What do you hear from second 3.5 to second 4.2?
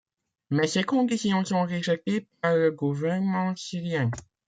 syrien.